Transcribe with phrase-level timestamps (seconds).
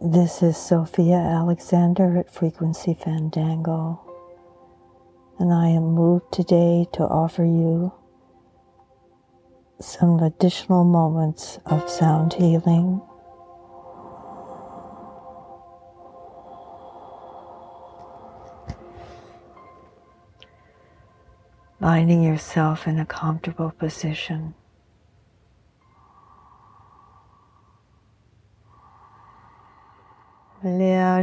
[0.00, 4.00] This is Sophia Alexander at Frequency Fandango,
[5.40, 7.92] and I am moved today to offer you
[9.80, 13.02] some additional moments of sound healing.
[21.80, 24.54] Finding yourself in a comfortable position.
[30.60, 31.22] Yeremen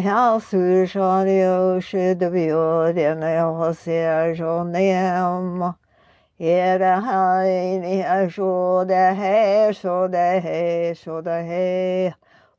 [0.00, 5.74] halsu shadio shidavio dene hosea jonem.
[6.38, 12.14] Yere haini asho de he so de he so de he.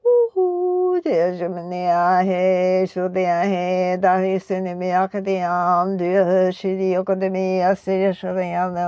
[0.06, 8.14] Uhu de jemnia he so de he da he sinimi akadiam de shidi okademi asiri
[8.14, 8.82] shadiam de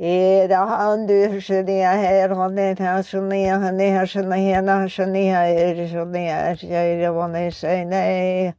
[0.00, 8.54] Erahandu Shania Herone Hashania Hane Hashania Hashania Erishania Shairavane Shainai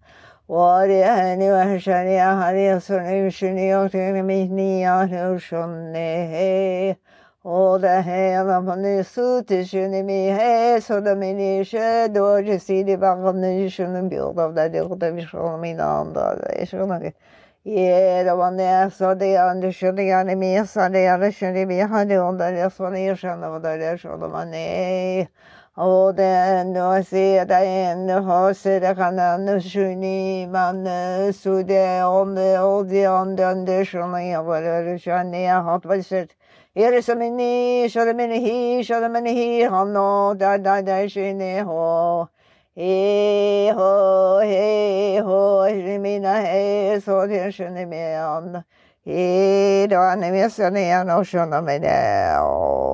[0.47, 6.95] Wari Hani Hashania Hani Asani Shania Tinamihnia Hushane
[7.43, 15.11] Oda Hela Mani Suti Shinimi He Sodamini Shedoji Sidi Bagamni Shunim Build of the Dilda
[15.11, 17.13] Vishaminanda Shunaga
[17.63, 25.27] 예러번에서대한 주리안에 미사대야를 주리비 하리온다려 소리셔노다려 쇼도만에
[25.77, 36.29] 오덴 노시다엔 호세다카나 슈니만 수데 온데 오디온데 쇼나야버르 샤니야 핫바셋
[36.75, 42.27] 예르스미니 쇼르미니 쇼르미니 한노 다다다시네 호
[42.75, 45.10] 에호 헤
[45.71, 48.63] Oi minä hei sotin synimean.
[49.05, 52.90] Hiidoan nimessä niin on osuna minä on.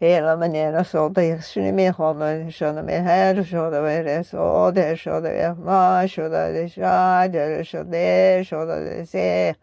[0.00, 1.18] hela menyn och sånt.
[1.18, 6.08] Jag skulle med honom, sköna mig här, sköna mig det så, det sköna mig ma,
[6.08, 9.54] sköna det sha, det sköna det, sköna det se.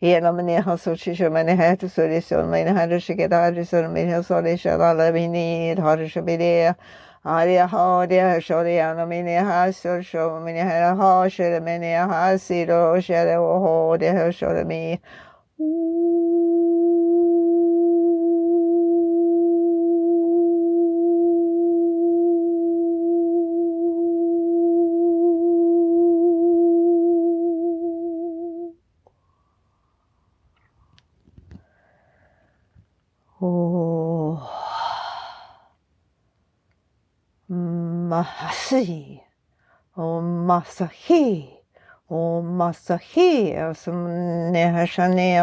[0.00, 4.04] Hela menyn har sorts kömene här till service, men här är skicket, här är service,
[4.04, 6.76] här är service, alla menyer, här är service,
[7.26, 13.96] Arya Hariya Shorya Mini Hasur Show Mini Hara Hashir Mini Hasiro Shere Oho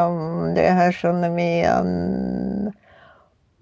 [0.02, 2.74] om det här känner mig igen.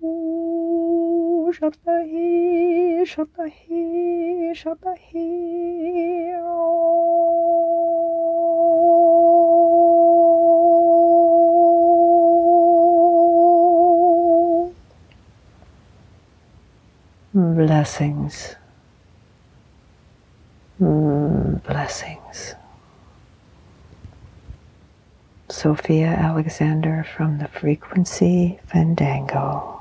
[0.02, 6.36] Oh, Shatahi, Shatahi, Shatahi.
[6.44, 7.30] Oh.
[17.34, 18.56] Blessings.
[20.82, 22.56] Mm, blessings.
[25.50, 29.79] Sophia Alexander from the Frequency Fandango.